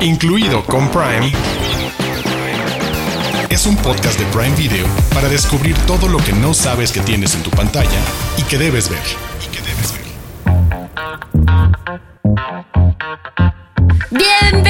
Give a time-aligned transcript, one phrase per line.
[0.00, 1.32] incluido con Prime,
[3.50, 7.34] es un podcast de Prime Video para descubrir todo lo que no sabes que tienes
[7.34, 8.00] en tu pantalla
[8.36, 9.02] y que debes ver.
[9.44, 10.08] Y que debes ver.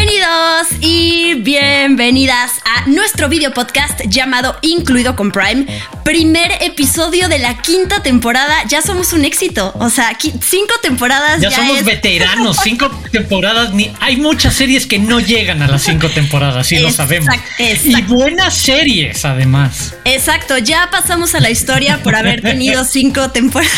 [0.01, 5.67] Bienvenidos y bienvenidas a nuestro video podcast llamado Incluido con Prime.
[6.05, 8.55] Primer episodio de la quinta temporada.
[8.69, 9.73] Ya somos un éxito.
[9.81, 11.41] O sea, cinco temporadas.
[11.41, 13.75] Ya, Ya, somos es- veteranos, cinco temporadas.
[13.75, 17.35] Ni, hay muchas series que no llegan a las cinco temporadas, sí lo Exact- sabemos.
[17.59, 17.99] exacto.
[17.99, 19.97] Y buenas series, además.
[20.05, 23.73] Exacto, ya pasamos a la historia por haber tenido cinco temporadas.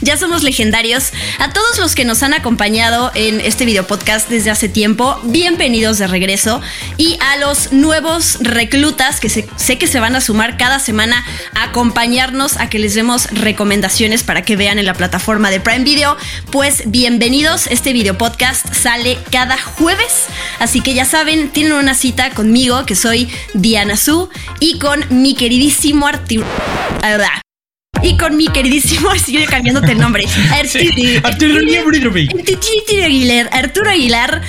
[0.00, 1.10] Ya somos legendarios.
[1.40, 5.98] A todos los que nos han acompañado en este video podcast desde hace tiempo, bienvenidos
[5.98, 6.60] de regreso.
[6.96, 11.24] Y a los nuevos reclutas que se- sé que se van a sumar cada semana
[11.54, 15.84] a acompañarnos a que les demos recomendaciones para que vean en la plataforma de Prime
[15.84, 16.16] Video,
[16.50, 17.66] pues bienvenidos.
[17.68, 20.26] Este video podcast sale cada jueves,
[20.58, 24.28] así que ya saben, tienen una cita conmigo, que soy Diana Su,
[24.60, 26.46] y con mi queridísimo Arturo.
[28.02, 30.24] Y con mi queridísimo, sigue cambiándote el nombre.
[31.22, 31.58] Arturo-
[33.04, 34.42] Aguilar, Arturo Aguilar.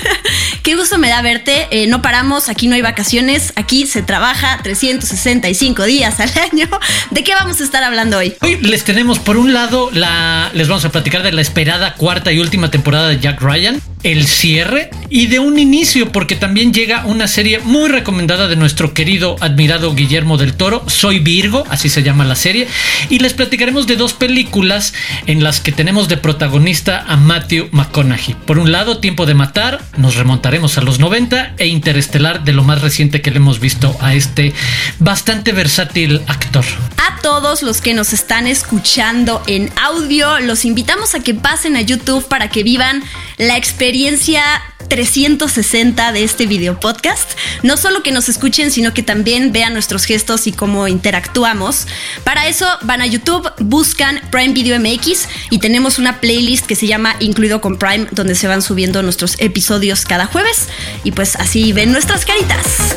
[0.62, 1.66] Qué gusto me da verte.
[1.70, 6.68] Eh, no paramos, aquí no hay vacaciones, aquí se trabaja 365 días al año.
[7.10, 8.34] ¿De qué vamos a estar hablando hoy?
[8.40, 12.32] Hoy les tenemos por un lado la les vamos a platicar de la esperada cuarta
[12.32, 17.04] y última temporada de Jack Ryan, el cierre y de un inicio porque también llega
[17.06, 22.02] una serie muy recomendada de nuestro querido admirado Guillermo del Toro, Soy Virgo, así se
[22.02, 22.66] llama la serie,
[23.10, 24.94] y les platicaremos de dos películas
[25.26, 28.34] en las que tenemos de protagonista a Matthew McConaughey.
[28.46, 32.62] Por un lado, Tiempo de matar, nos remontaremos a los 90 e Interestelar de lo
[32.62, 34.52] más reciente que le hemos visto a este
[34.98, 36.64] bastante versátil actor.
[36.98, 41.80] A todos los que nos están escuchando en audio, los invitamos a que pasen a
[41.80, 43.02] YouTube para que vivan
[43.46, 44.42] la experiencia
[44.88, 47.32] 360 de este video podcast.
[47.62, 51.86] No solo que nos escuchen, sino que también vean nuestros gestos y cómo interactuamos.
[52.24, 56.86] Para eso van a YouTube, buscan Prime Video MX y tenemos una playlist que se
[56.86, 60.68] llama Incluido con Prime, donde se van subiendo nuestros episodios cada jueves.
[61.04, 62.96] Y pues así ven nuestras caritas.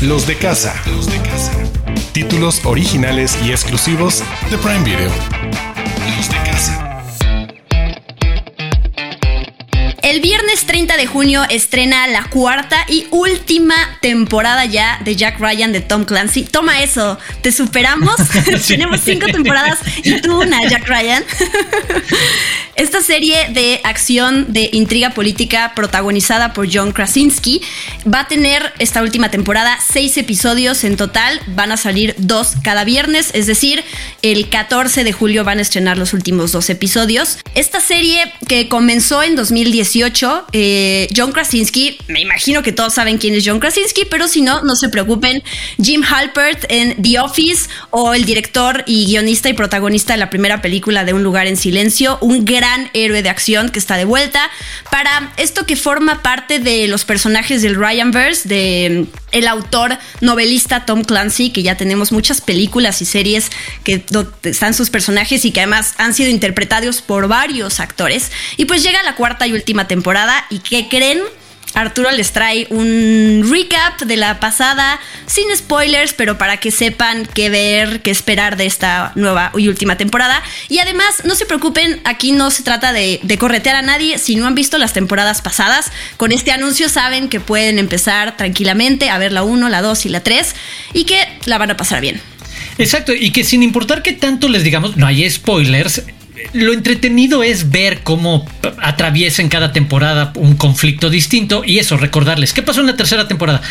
[0.00, 0.74] Los de casa.
[0.86, 1.52] Los de casa.
[2.12, 5.10] Títulos originales y exclusivos de Prime Video.
[6.16, 6.28] Los
[10.12, 15.72] El viernes 30 de junio estrena la cuarta y última temporada ya de Jack Ryan
[15.72, 16.42] de Tom Clancy.
[16.42, 18.16] Toma eso, te superamos.
[18.68, 21.24] Tenemos cinco temporadas y tú una, Jack Ryan.
[22.74, 27.62] Esta serie de acción de intriga política protagonizada por John Krasinski
[28.06, 31.40] va a tener esta última temporada seis episodios en total.
[31.48, 33.84] Van a salir dos cada viernes, es decir,
[34.22, 37.38] el 14 de julio van a estrenar los últimos dos episodios.
[37.54, 40.01] Esta serie que comenzó en 2018,
[40.52, 44.62] eh, John Krasinski, me imagino que todos saben quién es John Krasinski, pero si no,
[44.62, 45.42] no se preocupen.
[45.82, 50.62] Jim Halpert en The Office o el director y guionista y protagonista de la primera
[50.62, 54.50] película de Un lugar en silencio, un gran héroe de acción que está de vuelta
[54.90, 61.02] para esto que forma parte de los personajes del Ryanverse, de el autor novelista Tom
[61.02, 63.50] Clancy, que ya tenemos muchas películas y series
[63.84, 64.04] que
[64.44, 68.30] están sus personajes y que además han sido interpretados por varios actores.
[68.56, 71.20] Y pues llega la cuarta y última temporada y ¿qué creen?
[71.74, 77.48] Arturo les trae un recap de la pasada, sin spoilers, pero para que sepan qué
[77.48, 80.42] ver, qué esperar de esta nueva y última temporada.
[80.68, 84.18] Y además, no se preocupen, aquí no se trata de, corretear a nadie.
[84.18, 89.08] Si no han visto las temporadas pasadas, con este anuncio saben que pueden empezar tranquilamente
[89.08, 90.54] a ver la 1, la 2 y la 3
[90.92, 92.20] y que la van a pasar bien.
[92.78, 96.02] Exacto, y que sin importar que tanto les digamos, no hay spoilers.
[96.52, 98.46] Lo entretenido es ver cómo
[98.80, 102.52] atraviesa en cada temporada un conflicto distinto y eso, recordarles.
[102.52, 103.62] ¿Qué pasó en la tercera temporada?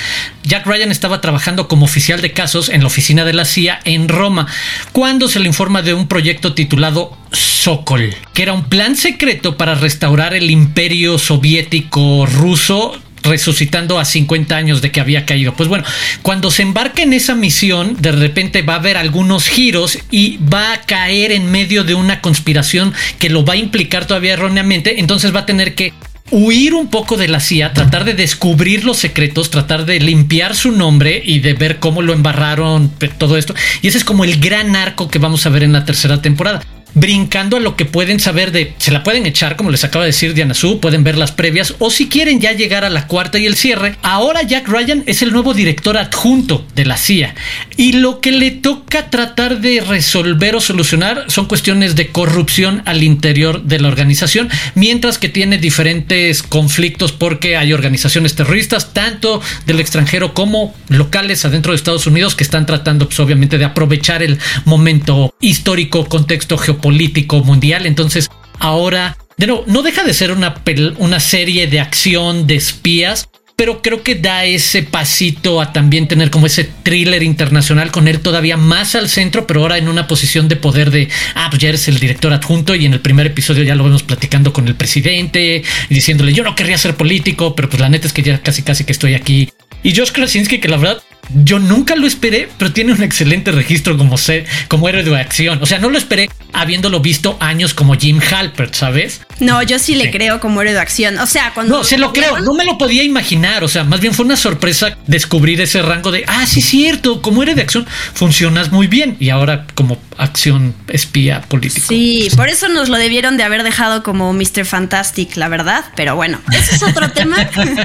[0.44, 4.08] Jack Ryan estaba trabajando como oficial de casos en la oficina de la CIA en
[4.08, 4.48] Roma
[4.92, 9.76] cuando se le informa de un proyecto titulado Sokol, que era un plan secreto para
[9.76, 15.54] restaurar el imperio soviético ruso resucitando a 50 años de que había caído.
[15.54, 15.84] Pues bueno,
[16.22, 20.74] cuando se embarca en esa misión, de repente va a haber algunos giros y va
[20.74, 25.36] a caer en medio de una conspiración que lo va a implicar todavía erróneamente, entonces
[25.36, 25.94] va a tener que
[26.32, 30.72] huir un poco de la CIA, tratar de descubrir los secretos, tratar de limpiar su
[30.72, 33.54] nombre y de ver cómo lo embarraron, todo esto.
[33.82, 36.62] Y ese es como el gran arco que vamos a ver en la tercera temporada.
[36.94, 40.10] Brincando a lo que pueden saber de, se la pueden echar, como les acaba de
[40.12, 43.40] decir Diana Su, pueden ver las previas, o si quieren ya llegar a la cuarta
[43.40, 47.36] y el cierre, ahora Jack Ryan es el nuevo director adjunto de la CIA.
[47.78, 53.04] Y lo que le toca tratar de resolver o solucionar son cuestiones de corrupción al
[53.04, 59.80] interior de la organización, mientras que tiene diferentes conflictos porque hay organizaciones terroristas, tanto del
[59.80, 64.38] extranjero como locales adentro de Estados Unidos, que están tratando, pues, obviamente, de aprovechar el
[64.66, 67.86] momento histórico, contexto geopolítico político mundial.
[67.86, 68.30] Entonces,
[68.60, 70.62] ahora, de nuevo, no deja de ser una,
[70.98, 73.30] una serie de acción de espías,
[73.62, 78.20] pero creo que da ese pasito a también tener como ese thriller internacional con él
[78.20, 82.00] todavía más al centro, pero ahora en una posición de poder de, ah, pues el
[82.00, 85.94] director adjunto y en el primer episodio ya lo vemos platicando con el presidente y
[85.94, 88.84] diciéndole, yo no querría ser político, pero pues la neta es que ya casi casi
[88.84, 89.52] que estoy aquí.
[89.84, 91.04] Y Josh Krasinski, que la verdad
[91.44, 95.60] yo nunca lo esperé, pero tiene un excelente registro como, ser, como héroe de acción.
[95.62, 99.22] O sea, no lo esperé habiéndolo visto años como Jim Halpert, ¿sabes?
[99.40, 101.18] No, yo sí le creo como héroe de acción.
[101.20, 101.78] O sea, cuando.
[101.78, 102.40] No, se lo creo.
[102.40, 103.64] No me lo podía imaginar.
[103.64, 107.44] O sea, más bien fue una sorpresa descubrir ese rango de, ah, sí, cierto, como
[107.44, 109.18] héroe de acción funcionas muy bien.
[109.20, 111.88] Y ahora como acción espía político.
[111.88, 114.66] Sí, por eso nos lo debieron de haber dejado como Mr.
[114.66, 115.86] Fantastic, la verdad.
[115.96, 117.38] Pero bueno, ese es otro tema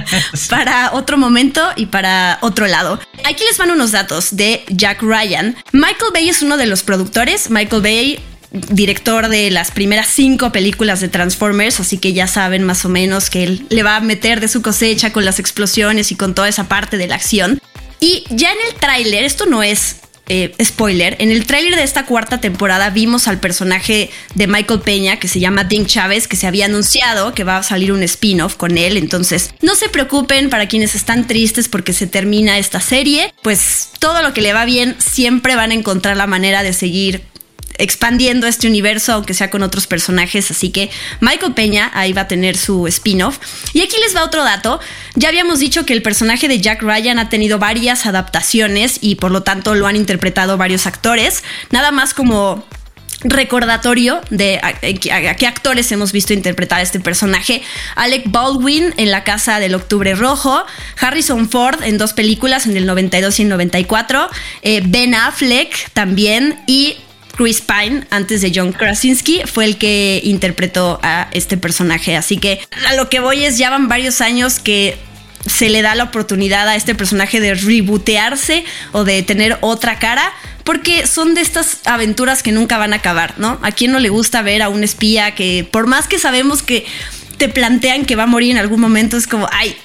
[0.50, 3.00] para otro momento y para otro lado.
[3.36, 5.54] Aquí les van unos datos de Jack Ryan.
[5.72, 7.50] Michael Bay es uno de los productores.
[7.50, 8.18] Michael Bay
[8.50, 13.28] director de las primeras cinco películas de Transformers, así que ya saben más o menos
[13.28, 16.48] que él le va a meter de su cosecha con las explosiones y con toda
[16.48, 17.60] esa parte de la acción.
[18.00, 19.96] Y ya en el tráiler, esto no es
[20.28, 25.18] eh, spoiler, en el tráiler de esta cuarta temporada vimos al personaje de Michael Peña
[25.18, 28.56] que se llama Dink Chávez, que se había anunciado que va a salir un spin-off
[28.56, 28.96] con él.
[28.96, 34.22] Entonces, no se preocupen para quienes están tristes porque se termina esta serie, pues todo
[34.22, 37.22] lo que le va bien siempre van a encontrar la manera de seguir
[37.78, 40.50] expandiendo este universo, aunque sea con otros personajes.
[40.50, 40.90] Así que
[41.20, 43.38] Michael Peña ahí va a tener su spin-off.
[43.72, 44.80] Y aquí les va otro dato.
[45.14, 49.30] Ya habíamos dicho que el personaje de Jack Ryan ha tenido varias adaptaciones y por
[49.30, 51.42] lo tanto lo han interpretado varios actores.
[51.70, 52.64] Nada más como
[53.24, 57.62] recordatorio de a, qué actores hemos visto interpretar este personaje.
[57.94, 60.64] Alec Baldwin en La Casa del Octubre Rojo,
[61.00, 64.28] Harrison Ford en dos películas, en el 92 y el 94,
[64.62, 66.96] eh, Ben Affleck también y
[67.36, 72.16] Chris Pine, antes de John Krasinski, fue el que interpretó a este personaje.
[72.16, 74.96] Así que a lo que voy es, ya van varios años que
[75.46, 80.32] se le da la oportunidad a este personaje de rebootearse o de tener otra cara,
[80.64, 83.58] porque son de estas aventuras que nunca van a acabar, ¿no?
[83.62, 86.84] ¿A quién no le gusta ver a un espía que, por más que sabemos que
[87.36, 89.76] te plantean que va a morir en algún momento, es como, ay,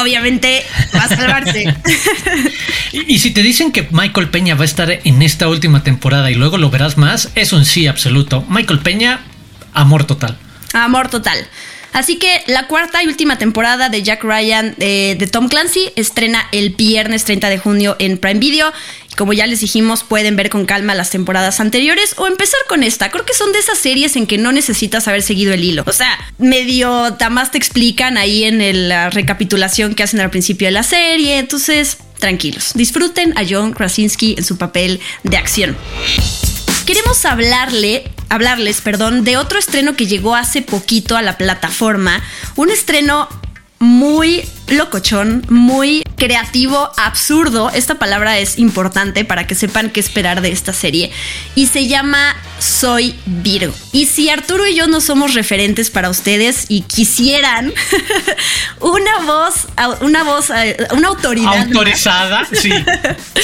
[0.00, 0.64] obviamente
[0.94, 1.74] va a salvarse.
[2.92, 6.34] y, si te dicen que Michael Peña va a estar en esta última temporada y
[6.34, 8.44] luego lo verás más, es un sí absoluto.
[8.48, 9.20] Michael Peña,
[9.72, 10.36] amor total.
[10.72, 11.46] Amor total.
[11.94, 16.44] Así que la cuarta y última temporada de Jack Ryan eh, de Tom Clancy estrena
[16.50, 18.72] el viernes 30 de junio en Prime Video.
[19.16, 23.10] Como ya les dijimos, pueden ver con calma las temporadas anteriores o empezar con esta.
[23.10, 25.84] Creo que son de esas series en que no necesitas haber seguido el hilo.
[25.86, 30.72] O sea, medio más te explican ahí en la recapitulación que hacen al principio de
[30.72, 31.38] la serie.
[31.38, 32.72] Entonces, tranquilos.
[32.74, 35.76] Disfruten a John Krasinski en su papel de acción.
[36.86, 42.22] Queremos hablarle hablarles, perdón, de otro estreno que llegó hace poquito a la plataforma.
[42.56, 43.28] Un estreno
[43.84, 47.70] muy locochón, muy creativo, absurdo.
[47.70, 51.12] Esta palabra es importante para que sepan qué esperar de esta serie.
[51.54, 53.74] Y se llama Soy Virgo.
[53.92, 57.74] Y si Arturo y yo no somos referentes para ustedes y quisieran
[58.80, 59.66] una voz,
[60.00, 61.66] una voz, eh, una autoridad.
[61.66, 62.70] Autorizada, sí.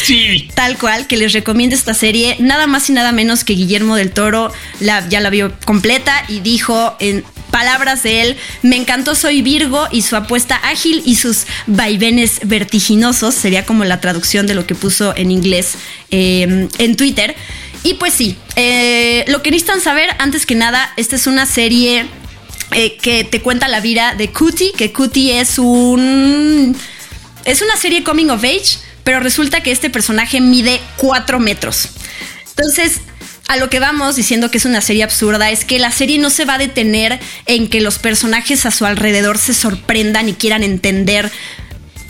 [0.02, 0.50] Sí.
[0.54, 4.10] Tal cual, que les recomiende esta serie, nada más y nada menos que Guillermo del
[4.10, 4.50] Toro
[4.80, 9.88] la, ya la vio completa y dijo en palabras de él, me encantó Soy Virgo
[9.90, 14.74] y su apuesta ágil y sus vaivenes vertiginosos, sería como la traducción de lo que
[14.74, 15.74] puso en inglés
[16.10, 17.34] em, en Twitter.
[17.82, 22.06] Y pues sí, eh, lo que necesitan saber, antes que nada, esta es una serie
[22.72, 26.76] eh, que te cuenta la vida de Cutie, que Cutie es un...
[27.46, 31.88] Es una serie coming of age, pero resulta que este personaje mide 4 metros.
[32.50, 33.00] Entonces,
[33.50, 36.30] a lo que vamos diciendo que es una serie absurda es que la serie no
[36.30, 40.62] se va a detener en que los personajes a su alrededor se sorprendan y quieran
[40.62, 41.32] entender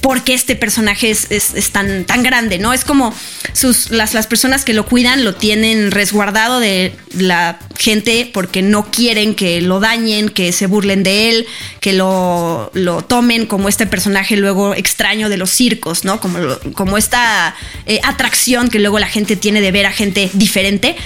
[0.00, 2.72] por qué este personaje es, tan, tan, grande, ¿no?
[2.72, 3.14] Es como
[3.52, 8.90] sus, las, las, personas que lo cuidan lo tienen resguardado de la gente porque no
[8.90, 11.46] quieren que lo dañen, que se burlen de él,
[11.80, 16.20] que lo, lo tomen como este personaje luego extraño de los circos, ¿no?
[16.20, 16.38] Como,
[16.74, 17.54] como esta
[17.86, 20.96] eh, atracción que luego la gente tiene de ver a gente diferente.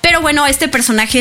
[0.00, 1.20] Pero bueno, este personaje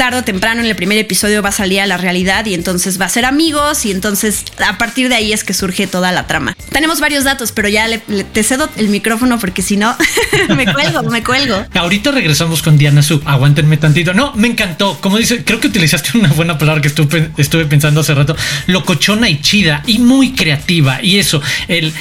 [0.00, 2.98] tarde o temprano en el primer episodio va a salir a la realidad y entonces
[2.98, 6.26] va a ser amigos y entonces a partir de ahí es que surge toda la
[6.26, 6.56] trama.
[6.72, 7.86] Tenemos varios datos, pero ya
[8.32, 9.94] te cedo el micrófono porque si no
[10.56, 11.66] me cuelgo, me cuelgo.
[11.74, 13.20] Ahorita regresamos con Diana Sub.
[13.26, 14.14] Aguántenme tantito.
[14.14, 14.98] No, me encantó.
[15.02, 18.34] Como dice, creo que utilizaste una buena palabra que estuve, estuve pensando hace rato.
[18.68, 21.02] Locochona y chida y muy creativa.
[21.02, 21.92] Y eso, el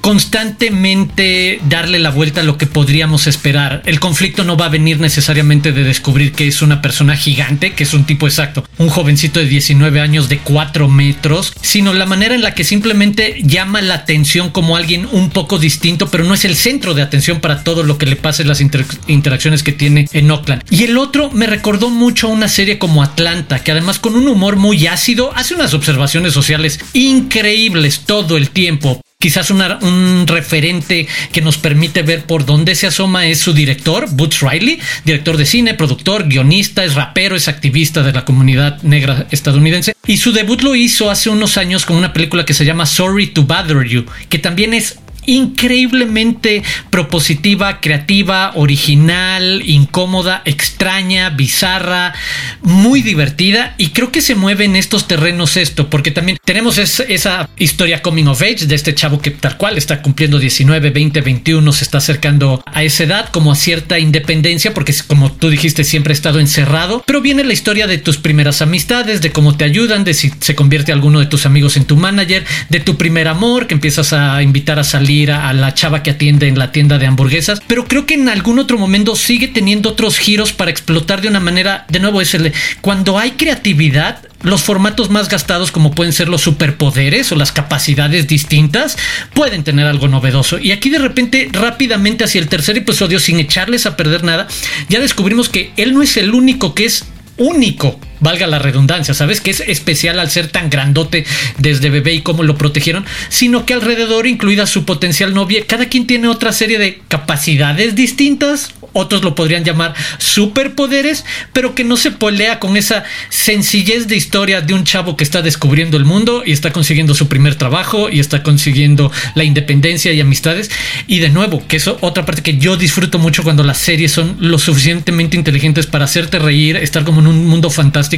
[0.00, 3.82] constantemente darle la vuelta a lo que podríamos esperar.
[3.86, 7.84] El conflicto no va a venir necesariamente de descubrir que es una persona gigante, que
[7.84, 12.34] es un tipo exacto, un jovencito de 19 años de 4 metros, sino la manera
[12.34, 16.44] en la que simplemente llama la atención como alguien un poco distinto, pero no es
[16.44, 20.08] el centro de atención para todo lo que le pasa en las interacciones que tiene
[20.12, 20.62] en Oakland.
[20.70, 24.28] Y el otro me recordó mucho a una serie como Atlanta, que además con un
[24.28, 29.00] humor muy ácido hace unas observaciones sociales increíbles todo el tiempo.
[29.20, 34.40] Quizás un referente que nos permite ver por dónde se asoma es su director, Butch
[34.40, 39.92] Riley, director de cine, productor, guionista, es rapero, es activista de la comunidad negra estadounidense.
[40.06, 43.26] Y su debut lo hizo hace unos años con una película que se llama Sorry
[43.26, 52.14] to Bother You, que también es increíblemente propositiva, creativa, original, incómoda, extraña, bizarra,
[52.62, 53.74] muy divertida.
[53.78, 58.26] Y creo que se mueve en estos terrenos esto, porque también tenemos esa historia coming
[58.26, 61.98] of age de este chavo que tal cual está cumpliendo 19, 20, 21, se está
[61.98, 66.40] acercando a esa edad como a cierta independencia, porque como tú dijiste siempre ha estado
[66.40, 70.30] encerrado, pero viene la historia de tus primeras amistades, de cómo te ayudan, de si
[70.40, 74.12] se convierte alguno de tus amigos en tu manager, de tu primer amor, que empiezas
[74.12, 77.86] a invitar a salir a, la chava que atiende en la tienda de hamburguesas, pero
[77.86, 81.84] creo que en algún otro momento sigue teniendo otros giros para explotar de una manera,
[81.88, 86.40] de nuevo, es el, cuando hay creatividad, los formatos más gastados como pueden ser los
[86.40, 88.96] superpoderes o las capacidades distintas
[89.34, 90.58] pueden tener algo novedoso.
[90.58, 94.48] Y aquí de repente rápidamente hacia el tercer episodio sin echarles a perder nada
[94.88, 97.04] ya descubrimos que él no es el único que es
[97.36, 99.40] único, valga la redundancia, ¿sabes?
[99.40, 101.26] Que es especial al ser tan grandote
[101.58, 106.06] desde bebé y cómo lo protegieron, sino que alrededor, incluida su potencial novia, cada quien
[106.06, 112.10] tiene otra serie de capacidades distintas, otros lo podrían llamar superpoderes, pero que no se
[112.10, 116.52] polea con esa sencillez de historia de un chavo que está descubriendo el mundo y
[116.52, 120.70] está consiguiendo su primer trabajo y está consiguiendo la independencia y amistades.
[121.06, 124.36] Y de nuevo, que eso otra parte que yo disfruto mucho cuando las series son
[124.40, 128.09] lo suficientemente inteligentes para hacerte reír, estar como en un mundo fantástico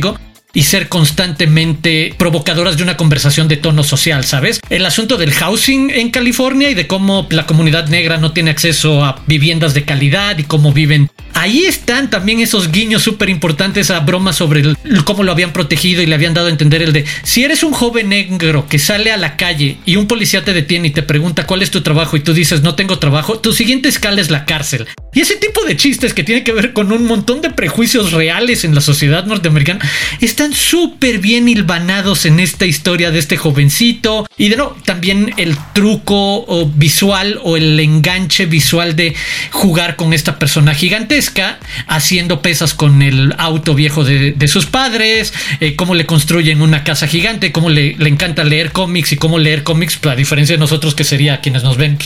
[0.54, 4.60] y ser constantemente provocadoras de una conversación de tono social, ¿sabes?
[4.68, 9.04] El asunto del housing en California y de cómo la comunidad negra no tiene acceso
[9.04, 11.10] a viviendas de calidad y cómo viven.
[11.34, 14.62] Ahí están también esos guiños súper importantes a bromas sobre
[15.04, 17.72] cómo lo habían protegido y le habían dado a entender el de si eres un
[17.72, 21.46] joven negro que sale a la calle y un policía te detiene y te pregunta
[21.46, 24.44] cuál es tu trabajo y tú dices no tengo trabajo, tu siguiente escala es la
[24.44, 24.86] cárcel.
[25.14, 28.64] Y ese tipo de chistes que tiene que ver con un montón de prejuicios reales
[28.64, 29.86] en la sociedad norteamericana
[30.22, 34.26] están súper bien hilvanados en esta historia de este jovencito.
[34.38, 39.14] Y de nuevo, también el truco visual o el enganche visual de
[39.50, 41.21] jugar con esta persona gigantesca,
[41.86, 47.06] haciendo pesas con el auto viejo de, sus padres, eh, cómo le construyen una casa
[47.06, 50.94] gigante, cómo le, le encanta leer cómics y cómo leer cómics, a diferencia de nosotros
[50.94, 51.98] que sería quienes nos ven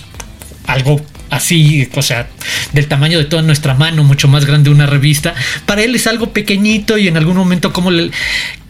[0.66, 2.28] algo así, o sea,
[2.72, 5.34] del tamaño de toda nuestra mano, mucho más grande una revista.
[5.64, 8.10] Para él es algo pequeñito y en algún momento como le,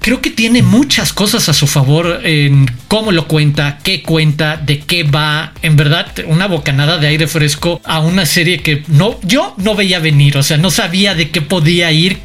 [0.06, 4.78] creo que tiene muchas cosas a su favor en cómo lo cuenta, qué cuenta, de
[4.78, 5.52] qué va.
[5.62, 9.98] En verdad, una bocanada de aire fresco a una serie que no, yo no veía
[9.98, 12.20] venir, o sea, no sabía de qué podía ir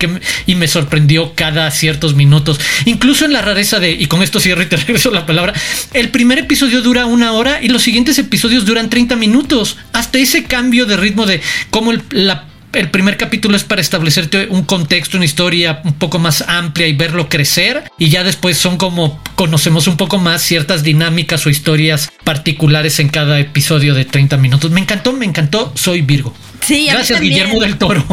[0.45, 2.59] y me sorprendió cada ciertos minutos.
[2.85, 5.55] Incluso en la rareza de, y con esto cierro y te regreso la palabra,
[5.95, 9.77] el primer episodio dura una hora y los siguientes episodios duran 30 minutos.
[9.91, 14.63] Hasta ese cambio de ritmo de cómo la el primer capítulo es para establecerte un
[14.63, 17.83] contexto, una historia un poco más amplia y verlo crecer.
[17.97, 23.09] Y ya después son como conocemos un poco más ciertas dinámicas o historias particulares en
[23.09, 24.71] cada episodio de 30 minutos.
[24.71, 25.73] Me encantó, me encantó.
[25.75, 26.33] Soy Virgo.
[26.65, 28.05] Sí, Gracias, Guillermo del Toro.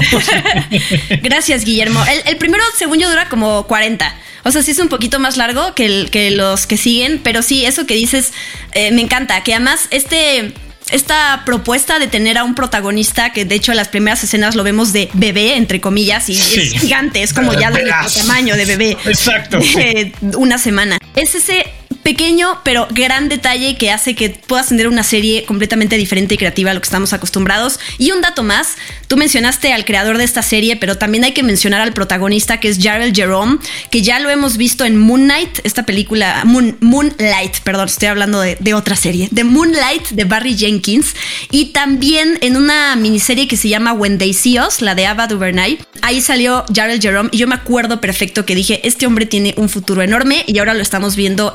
[1.22, 2.02] Gracias, Guillermo.
[2.26, 4.14] El, primero, según yo, dura como 40.
[4.44, 7.42] O sea, sí es un poquito más largo que, el, que los que siguen, pero
[7.42, 8.32] sí, eso que dices
[8.72, 9.42] eh, me encanta.
[9.44, 10.54] Que además, este
[10.90, 14.64] esta propuesta de tener a un protagonista que de hecho en las primeras escenas lo
[14.64, 18.96] vemos de bebé, entre comillas, y es gigante, es como ya del tamaño de bebé.
[19.06, 19.58] Exacto.
[20.36, 20.98] una semana.
[21.14, 21.66] Es ese
[22.08, 26.70] pequeño pero gran detalle que hace que puedas tener una serie completamente diferente y creativa
[26.70, 27.78] a lo que estamos acostumbrados.
[27.98, 28.76] Y un dato más,
[29.08, 32.68] tú mencionaste al creador de esta serie, pero también hay que mencionar al protagonista que
[32.68, 33.58] es Jarrell Jerome,
[33.90, 38.74] que ya lo hemos visto en Moon Knight, esta película, Moonlight, perdón, estoy hablando de,
[38.74, 41.14] otra serie, de Moonlight de Barry Jenkins,
[41.50, 45.26] y también en una miniserie que se llama When They See Us, la de Ava
[45.26, 45.78] DuVernay.
[46.00, 49.68] Ahí salió Jarrell Jerome y yo me acuerdo perfecto que dije, este hombre tiene un
[49.68, 51.52] futuro enorme y ahora lo estamos viendo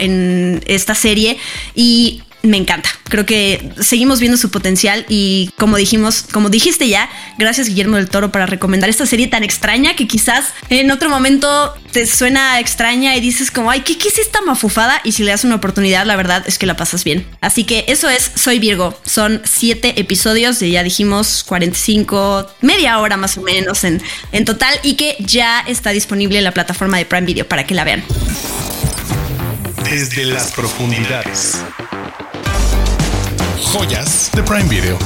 [0.65, 1.37] esta serie
[1.75, 2.89] y me encanta.
[3.05, 8.09] Creo que seguimos viendo su potencial y como dijimos, como dijiste ya, gracias Guillermo del
[8.09, 13.15] Toro para recomendar esta serie tan extraña que quizás en otro momento te suena extraña
[13.15, 14.99] y dices como, ay, ¿qué, qué es esta mafufada?
[15.05, 17.25] Y si le das una oportunidad, la verdad es que la pasas bien.
[17.39, 18.99] Así que eso es Soy Virgo.
[19.05, 24.01] Son siete episodios de ya dijimos 45, media hora más o menos en,
[24.33, 27.73] en total y que ya está disponible en la plataforma de Prime Video para que
[27.73, 28.03] la vean.
[29.83, 31.61] Desde las profundidades
[33.61, 34.97] joyas de Prime Video.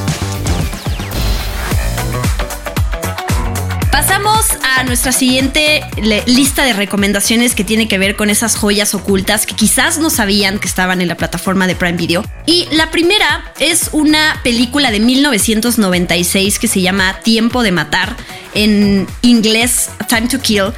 [3.91, 5.81] Pasamos a nuestra siguiente
[6.27, 10.59] lista de recomendaciones que tiene que ver con esas joyas ocultas que quizás no sabían
[10.59, 12.23] que estaban en la plataforma de Prime Video.
[12.45, 18.15] Y la primera es una película de 1996 que se llama Tiempo de Matar,
[18.53, 20.73] en inglés Time to Kill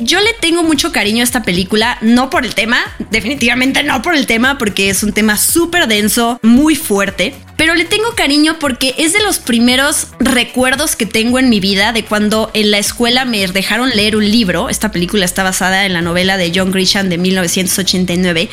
[0.00, 2.78] yo le tengo mucho cariño a esta película, no por el tema,
[3.10, 7.84] definitivamente no por el tema, porque es un tema súper denso, muy fuerte, pero le
[7.84, 12.50] tengo cariño porque es de los primeros recuerdos que tengo en mi vida de cuando
[12.54, 14.68] en la escuela me dejaron leer un libro.
[14.68, 18.48] Esta película está basada en la novela de John Grisham de 1989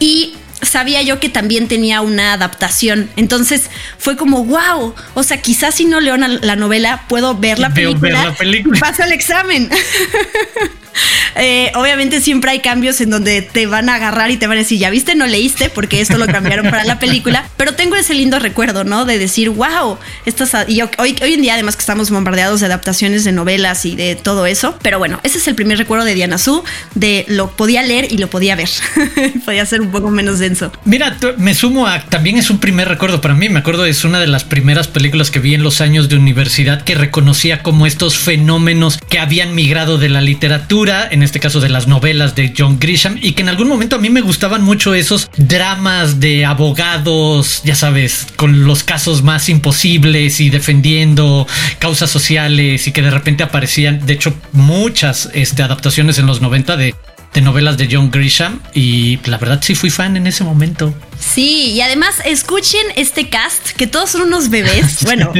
[0.00, 3.10] y sabía yo que también tenía una adaptación.
[3.16, 7.72] Entonces fue como, wow, o sea, quizás si no leo la novela, puedo ver la
[7.72, 8.00] película.
[8.00, 8.80] Ver la película.
[8.80, 9.70] Pasa el examen.
[11.40, 14.60] Eh, obviamente siempre hay cambios en donde te van a agarrar y te van a
[14.60, 18.14] decir, ya viste, no leíste, porque esto lo cambiaron para la película, pero tengo ese
[18.14, 19.04] lindo recuerdo, ¿no?
[19.04, 23.22] De decir, wow, estas, y hoy, hoy en día además que estamos bombardeados de adaptaciones
[23.22, 26.38] de novelas y de todo eso, pero bueno, ese es el primer recuerdo de Diana
[26.38, 26.64] Su,
[26.94, 28.70] de lo podía leer y lo podía ver,
[29.44, 30.72] podía ser un poco menos denso.
[30.84, 34.18] Mira, me sumo a, también es un primer recuerdo para mí, me acuerdo, es una
[34.18, 38.16] de las primeras películas que vi en los años de universidad que reconocía como estos
[38.16, 42.78] fenómenos que habían migrado de la literatura, en este caso de las novelas de John
[42.78, 47.60] Grisham, y que en algún momento a mí me gustaban mucho esos dramas de abogados,
[47.64, 51.46] ya sabes, con los casos más imposibles y defendiendo
[51.78, 56.76] causas sociales y que de repente aparecían, de hecho, muchas este, adaptaciones en los 90
[56.76, 56.94] de
[57.34, 60.94] de novelas de John Grisham y la verdad sí fui fan en ese momento.
[61.18, 65.32] Sí, y además escuchen este cast, que todos son unos bebés, bueno,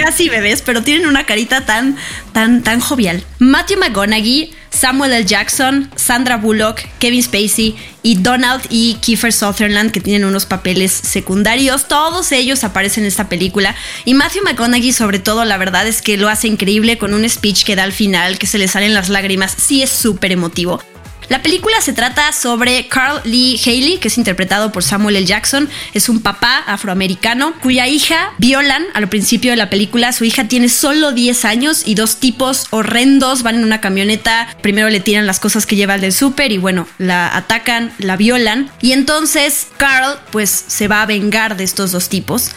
[0.00, 1.96] casi bebés, pero tienen una carita tan,
[2.32, 3.24] tan, tan jovial.
[3.38, 5.24] Matthew McGonaghy, Samuel L.
[5.24, 11.86] Jackson, Sandra Bullock, Kevin Spacey y Donald y Kiefer Sutherland, que tienen unos papeles secundarios.
[11.86, 13.76] Todos ellos aparecen en esta película.
[14.04, 17.64] Y Matthew McGonaghy, sobre todo, la verdad es que lo hace increíble con un speech
[17.64, 19.54] que da al final, que se le salen las lágrimas.
[19.56, 20.82] Sí, es súper emotivo.
[21.28, 25.26] La película se trata sobre Carl Lee Haley, que es interpretado por Samuel L.
[25.26, 25.68] Jackson.
[25.94, 30.12] Es un papá afroamericano cuya hija violan al principio de la película.
[30.12, 34.48] Su hija tiene solo 10 años y dos tipos horrendos van en una camioneta.
[34.60, 38.16] Primero le tiran las cosas que lleva al del súper y bueno, la atacan, la
[38.16, 38.70] violan.
[38.80, 42.50] Y entonces Carl pues se va a vengar de estos dos tipos.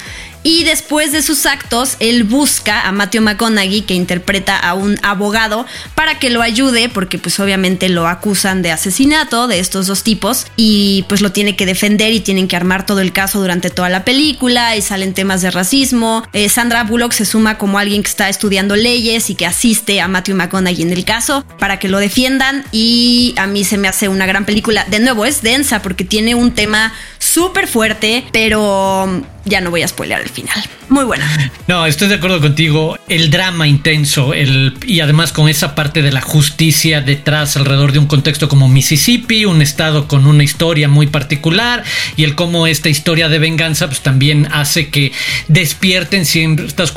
[0.48, 5.66] Y después de sus actos, él busca a Matthew McConaughey, que interpreta a un abogado,
[5.96, 10.46] para que lo ayude, porque pues obviamente lo acusan de asesinato de estos dos tipos,
[10.56, 13.90] y pues lo tiene que defender y tienen que armar todo el caso durante toda
[13.90, 16.24] la película, y salen temas de racismo.
[16.32, 20.08] Eh, Sandra Bullock se suma como alguien que está estudiando leyes y que asiste a
[20.08, 24.10] Matthew McConaughey en el caso, para que lo defiendan, y a mí se me hace
[24.10, 24.86] una gran película.
[24.92, 29.88] De nuevo, es densa porque tiene un tema súper fuerte, pero ya no voy a
[29.88, 30.56] spoilear el final.
[30.90, 31.52] Muy buena.
[31.68, 32.98] No, estoy de acuerdo contigo.
[33.08, 38.00] El drama intenso el, y además con esa parte de la justicia detrás alrededor de
[38.00, 41.84] un contexto como Mississippi, un estado con una historia muy particular
[42.18, 45.12] y el cómo esta historia de venganza pues también hace que
[45.48, 46.92] despierten ciertas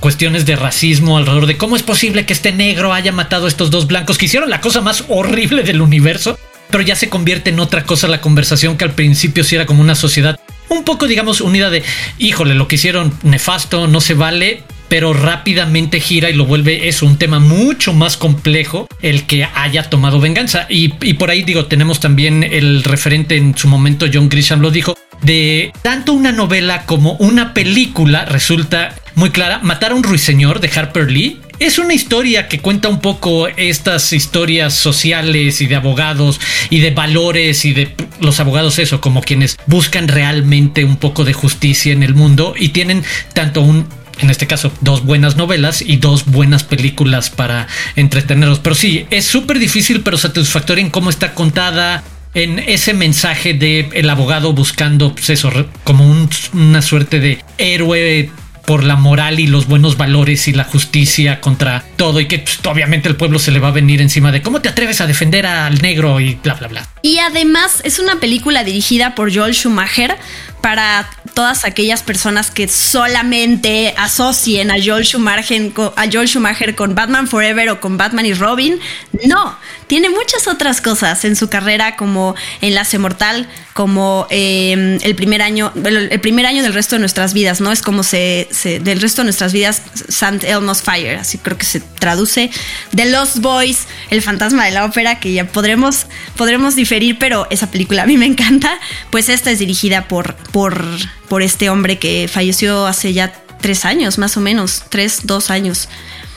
[0.00, 3.70] cuestiones de racismo alrededor de cómo es posible que este negro haya matado a estos
[3.70, 6.38] dos blancos que hicieron la cosa más horrible del universo
[6.72, 9.82] pero ya se convierte en otra cosa la conversación que al principio sí era como
[9.82, 10.40] una sociedad
[10.74, 11.82] un poco, digamos, unida de,
[12.18, 17.00] híjole, lo que hicieron nefasto, no se vale, pero rápidamente gira y lo vuelve es
[17.00, 20.66] un tema mucho más complejo el que haya tomado venganza.
[20.68, 24.94] Y, por ahí digo, tenemos también el referente en su momento, John Grisham lo dijo,
[25.22, 29.60] de tanto una novela como una película resulta muy clara.
[29.62, 34.12] Matar a un ruiseñor de Harper Lee es una historia que cuenta un poco estas
[34.12, 39.56] historias sociales y de abogados y de valores y de los abogados eso, como quienes
[39.66, 43.86] buscan realmente un poco de justicia en el mundo y tienen tanto un
[44.20, 48.60] en este caso, dos buenas novelas y dos buenas películas para entretenerlos.
[48.60, 53.88] Pero sí, es súper difícil, pero satisfactoria en cómo está contada, en ese mensaje de
[53.92, 55.50] el abogado buscando pues eso,
[55.84, 58.30] como una suerte de héroe
[58.66, 62.60] por la moral y los buenos valores y la justicia contra todo y que pues,
[62.64, 65.46] obviamente el pueblo se le va a venir encima de cómo te atreves a defender
[65.46, 66.88] al negro y bla bla bla.
[67.02, 70.16] Y además es una película dirigida por Joel Schumacher
[70.60, 77.26] para todas aquellas personas que solamente asocien a Joel Schumacher, a Joel Schumacher con Batman
[77.26, 78.78] Forever o con Batman y Robin.
[79.26, 85.42] No, tiene muchas otras cosas en su carrera como Enlace Mortal, como em, el primer
[85.42, 87.72] año, el primer año del resto de nuestras vidas, ¿no?
[87.72, 90.48] Es como se, del resto de nuestras vidas, St.
[90.48, 92.50] Elmo's Fire, así creo que se traduce.
[92.94, 97.70] The Lost Boys, El fantasma de la ópera, que ya podremos, podremos diferir, pero esa
[97.70, 98.78] película a mí me encanta.
[99.10, 100.84] Pues esta es dirigida por, por,
[101.28, 105.88] por este hombre que falleció hace ya tres años, más o menos, tres, dos años.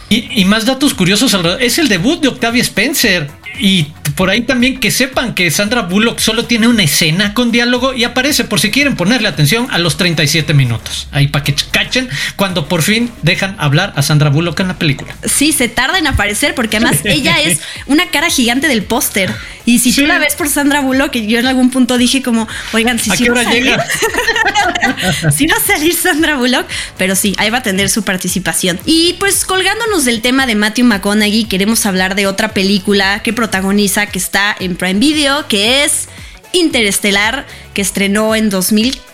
[0.08, 3.30] Y, más datos curiosos, es el debut de Octavia Spencer.
[3.60, 7.94] Y por ahí también que sepan que Sandra Bullock solo tiene una escena con diálogo
[7.94, 11.08] y aparece por si quieren ponerle atención a los 37 minutos.
[11.12, 15.16] Ahí para que cachen cuando por fin dejan hablar a Sandra Bullock en la película.
[15.24, 19.34] Sí, se tarda en aparecer porque además ella es una cara gigante del póster.
[19.66, 23.00] Y si tú la ves por Sandra Bullock, yo en algún punto dije como, oigan,
[23.00, 23.84] si, ¿A qué hora llega?
[25.36, 26.66] si va a salir Sandra Bullock,
[26.98, 28.80] pero sí, ahí va a tener su participación.
[28.86, 34.08] Y pues colgándonos del tema de Matthew McConaughey, queremos hablar de otra película que protagoniza,
[34.08, 36.08] que está en Prime Video, que es
[36.54, 39.06] Interestelar, que estrenó en 2014.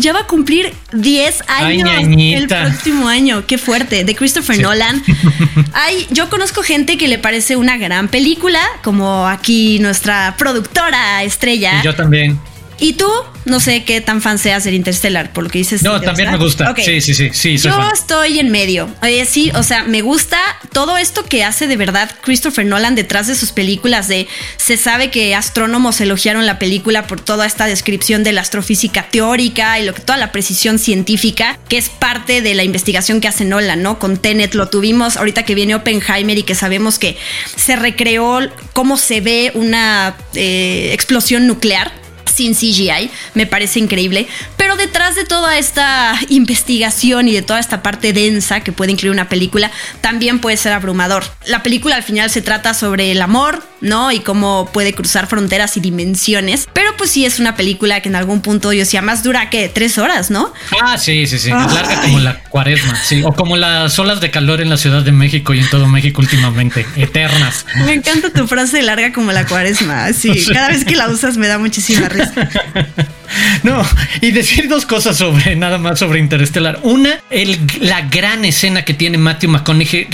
[0.00, 3.44] Ya va a cumplir 10 años el próximo año.
[3.46, 4.04] Qué fuerte.
[4.04, 5.02] De Christopher Nolan.
[5.72, 11.80] Hay, yo conozco gente que le parece una gran película, como aquí nuestra productora estrella.
[11.80, 12.38] Y yo también.
[12.80, 13.08] ¿Y tú?
[13.44, 15.82] No sé qué tan fan seas del Interstellar, por lo que dices.
[15.82, 16.74] No, también me gusta.
[16.76, 17.56] Sí, sí, sí, sí.
[17.56, 18.88] Yo estoy en medio.
[19.26, 20.38] Sí, o sea, me gusta
[20.72, 24.06] todo esto que hace de verdad Christopher Nolan detrás de sus películas.
[24.06, 29.08] De se sabe que astrónomos elogiaron la película por toda esta descripción de la astrofísica
[29.10, 33.28] teórica y lo que toda la precisión científica, que es parte de la investigación que
[33.28, 33.98] hace Nolan, ¿no?
[33.98, 37.16] Con Tenet lo tuvimos ahorita que viene Oppenheimer y que sabemos que
[37.56, 38.40] se recreó
[38.72, 41.92] cómo se ve una eh, explosión nuclear
[42.38, 44.28] sin CGI, me parece increíble.
[44.56, 49.12] Pero detrás de toda esta investigación y de toda esta parte densa que puede incluir
[49.12, 49.70] una película,
[50.00, 51.24] también puede ser abrumador.
[51.46, 54.12] La película al final se trata sobre el amor, ¿no?
[54.12, 56.68] Y cómo puede cruzar fronteras y dimensiones.
[56.72, 59.68] Pero pues sí es una película que en algún punto yo decía más dura que
[59.68, 60.52] tres horas, ¿no?
[60.82, 61.50] Ah, sí, sí, sí.
[61.50, 63.22] Larga como la cuaresma, sí.
[63.24, 66.20] O como las olas de calor en la Ciudad de México y en todo México
[66.20, 66.86] últimamente.
[66.96, 67.66] Eternas.
[67.84, 70.12] Me encanta tu frase larga como la cuaresma.
[70.12, 72.32] Sí, cada vez que la usas me da muchísima risa.
[73.62, 73.82] No,
[74.20, 76.80] y decir dos cosas sobre nada más sobre Interestelar.
[76.82, 80.08] Una, el, la gran escena que tiene Matthew McConaughey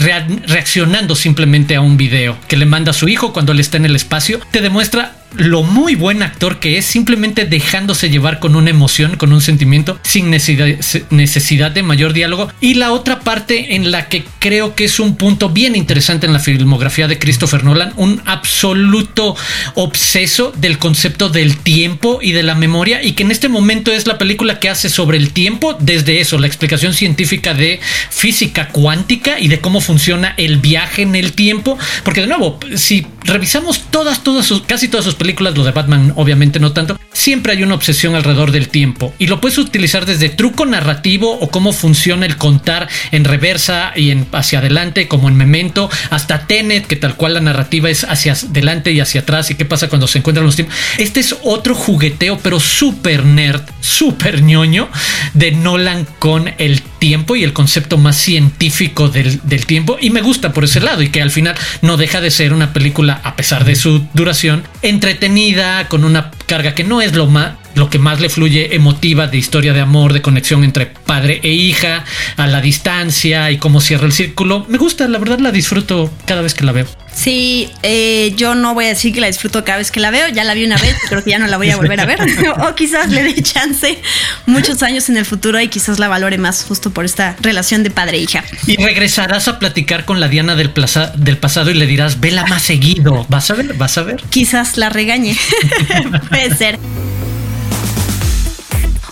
[0.46, 3.96] reaccionando simplemente a un video que le manda a su hijo cuando está en el
[3.96, 9.16] espacio, te demuestra lo muy buen actor que es, simplemente dejándose llevar con una emoción,
[9.16, 12.50] con un sentimiento, sin necesidad, de mayor diálogo.
[12.60, 16.32] Y la otra parte en la que creo que es un punto bien interesante en
[16.32, 19.36] la filmografía de Christopher Nolan, un absoluto
[19.74, 24.06] obseso del concepto del tiempo y de la memoria, y que en este momento es
[24.06, 29.38] la película que hace sobre el tiempo, desde eso, la explicación científica de física cuántica
[29.38, 34.22] y de cómo funciona el viaje en el tiempo, porque de nuevo, si revisamos todas,
[34.22, 37.76] todas sus, casi todas sus películas, lo de Batman obviamente no tanto, siempre hay una
[37.76, 42.36] obsesión alrededor del tiempo y lo puedes utilizar desde truco narrativo o cómo funciona el
[42.36, 47.32] contar en reversa y en hacia adelante como en Memento, hasta Tenet que tal cual
[47.32, 50.56] la narrativa es hacia adelante y hacia atrás y qué pasa cuando se encuentran los
[50.56, 50.76] tiempos.
[50.98, 54.90] Este es otro jugueteo pero súper nerd, súper ñoño
[55.32, 60.20] de Nolan con el tiempo y el concepto más científico del, del tiempo y me
[60.20, 63.34] gusta por ese lado y que al final no deja de ser una película a
[63.34, 67.90] pesar de su duración entre entretenida, con una carga que no es lo más lo
[67.90, 72.04] que más le fluye emotiva de historia de amor, de conexión entre padre e hija,
[72.36, 74.64] a la distancia y cómo cierra el círculo.
[74.68, 76.86] Me gusta, la verdad la disfruto cada vez que la veo.
[77.14, 80.28] Sí, eh, yo no voy a decir que la disfruto cada vez que la veo,
[80.28, 82.18] ya la vi una vez, creo que ya no la voy a volver a ver,
[82.68, 83.98] o quizás le dé chance
[84.46, 87.90] muchos años en el futuro y quizás la valore más justo por esta relación de
[87.90, 88.44] padre e hija.
[88.66, 90.72] Y regresarás a platicar con la Diana del,
[91.16, 94.22] del pasado y le dirás, vela más seguido, vas a ver, vas a ver.
[94.30, 95.36] Quizás la regañe,
[96.28, 96.78] puede ser.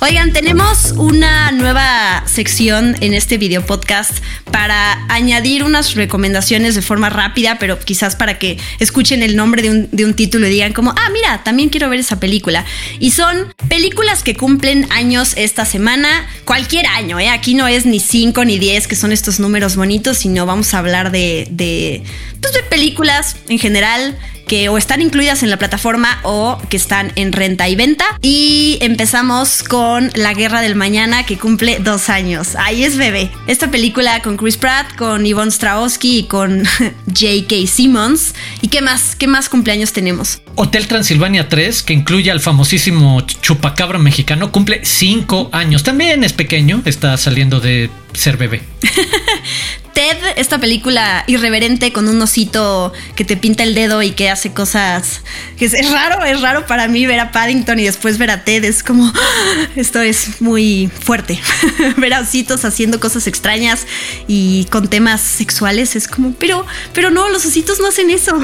[0.04, 4.18] Oigan, tenemos una nueva sección en este video podcast
[4.50, 9.70] para añadir unas recomendaciones de forma rápida, pero quizás para que escuchen el nombre de
[9.70, 12.64] un, de un título y digan como, ah, mira, también quiero ver esa película.
[12.98, 17.28] Y son películas que cumplen años esta semana, cualquier año, ¿eh?
[17.28, 20.78] Aquí no es ni 5 ni 10, que son estos números bonitos, sino vamos a
[20.78, 22.02] hablar de,
[22.40, 27.12] pues, de películas en general que o están incluidas en la plataforma o que están
[27.16, 28.05] en renta y venta.
[28.20, 32.57] Y empezamos con La Guerra del Mañana, que cumple dos años.
[32.57, 33.31] Ahí es bebé.
[33.46, 36.64] Esta película con Chris Pratt, con Yvonne Strahovski y con
[37.07, 37.66] J.K.
[37.66, 38.35] Simmons.
[38.61, 39.16] ¿Y qué más?
[39.16, 40.42] ¿Qué más cumpleaños tenemos?
[40.55, 45.83] Hotel Transilvania 3, que incluye al famosísimo chupacabra mexicano, cumple cinco años.
[45.83, 48.62] También es pequeño, está saliendo de ser bebé.
[49.92, 54.53] Ted, esta película irreverente con un osito que te pinta el dedo y que hace
[54.53, 55.21] cosas
[55.59, 58.64] que es, raro, es raro para mí ver a Paddington y después ver a Ted,
[58.64, 59.12] es como
[59.77, 61.38] esto es muy fuerte.
[61.99, 63.87] ver a ositos haciendo cosas extrañas
[64.27, 68.40] y con temas sexuales es como, pero pero no, los ositos no hacen eso.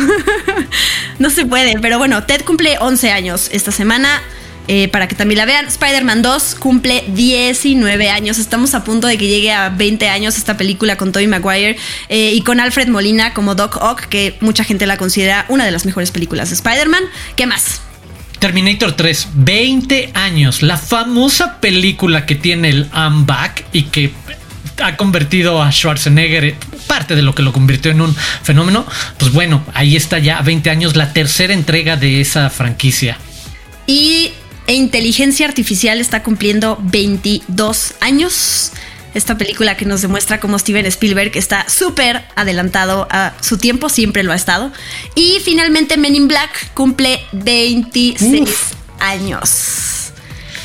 [1.19, 4.21] no se puede, pero bueno, Ted cumple 11 años esta semana.
[4.71, 5.67] Eh, para que también la vean.
[5.67, 8.39] Spider-Man 2 cumple 19 años.
[8.39, 11.79] Estamos a punto de que llegue a 20 años esta película con Tobey Maguire
[12.11, 15.71] eh, y con Alfred Molina como Doc Ock, que mucha gente la considera una de
[15.71, 17.03] las mejores películas de Spider-Man.
[17.35, 17.81] ¿Qué más?
[18.39, 20.63] Terminator 3, 20 años.
[20.63, 24.13] La famosa película que tiene el I'm Back y que
[24.83, 26.55] ha convertido a Schwarzenegger
[26.87, 28.87] parte de lo que lo convirtió en un fenómeno.
[29.19, 33.19] Pues bueno, ahí está ya 20 años la tercera entrega de esa franquicia.
[33.87, 34.33] Y
[34.69, 38.71] e Inteligencia Artificial está cumpliendo 22 años.
[39.15, 44.23] Esta película que nos demuestra cómo Steven Spielberg está súper adelantado a su tiempo, siempre
[44.23, 44.71] lo ha estado.
[45.15, 48.51] Y finalmente Men in Black cumple 26
[49.01, 50.13] años.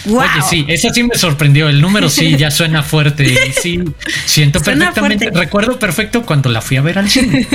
[0.04, 0.20] Wow.
[0.20, 1.70] Oye, sí, eso sí me sorprendió.
[1.70, 3.54] El número sí ya suena fuerte.
[3.62, 3.82] Sí,
[4.26, 5.30] siento perfectamente.
[5.34, 7.48] Recuerdo perfecto cuando la fui a ver al cine.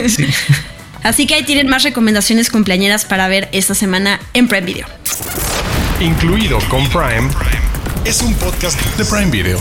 [1.03, 4.87] Así que ahí tienen más recomendaciones cumpleañeras para ver esta semana en Prime Video
[6.01, 7.29] incluido con Prime,
[8.05, 9.61] es un podcast de Prime Video.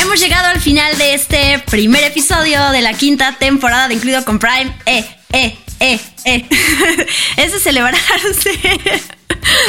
[0.00, 4.38] Hemos llegado al final de este primer episodio de la quinta temporada de Incluido con
[4.38, 4.74] Prime.
[4.86, 6.46] Eh, eh, eh, eh.
[7.36, 8.50] es de celebrarse.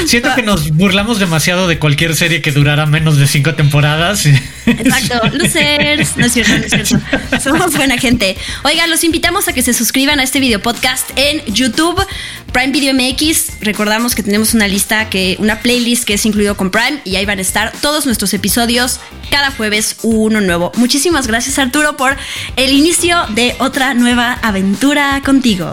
[0.05, 4.25] Siento que nos burlamos demasiado de cualquier serie que durara menos de cinco temporadas.
[4.65, 6.17] Exacto, losers.
[6.17, 6.99] No es cierto, no es cierto.
[7.41, 8.37] Somos buena gente.
[8.63, 12.05] Oigan, los invitamos a que se suscriban a este video podcast en YouTube.
[12.51, 16.71] Prime Video MX, recordamos que tenemos una lista que, una playlist que es incluido con
[16.71, 20.71] Prime y ahí van a estar todos nuestros episodios, cada jueves uno nuevo.
[20.75, 22.17] Muchísimas gracias Arturo por
[22.55, 25.71] el inicio de otra nueva aventura contigo.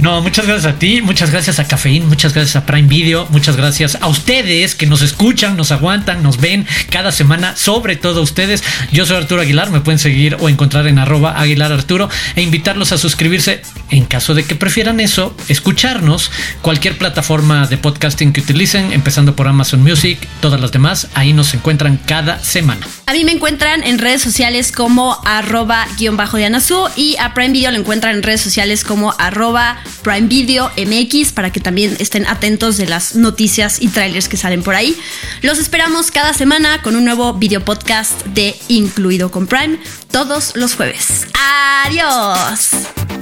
[0.00, 3.56] No, muchas gracias a ti, muchas gracias a Cafeín, muchas gracias a Prime Video, muchas
[3.56, 8.62] gracias a ustedes que nos escuchan, nos aguantan, nos ven cada semana, sobre todo ustedes.
[8.92, 12.92] Yo soy Arturo Aguilar, me pueden seguir o encontrar en arroba Aguilar Arturo e invitarlos
[12.92, 16.04] a suscribirse en caso de que prefieran eso, escuchar
[16.62, 21.54] cualquier plataforma de podcasting que utilicen, empezando por Amazon Music, todas las demás, ahí nos
[21.54, 22.86] encuentran cada semana.
[23.06, 27.34] A mí me encuentran en redes sociales como arroba guion bajo de Anazú y a
[27.34, 31.96] Prime Video lo encuentran en redes sociales como arroba Prime Video MX para que también
[31.98, 34.96] estén atentos de noticias y trailers que salen por ahí.
[35.42, 39.78] Los esperamos cada semana con un nuevo video podcast de Incluido con Prime
[40.10, 41.26] todos los jueves.
[41.86, 43.13] Adiós.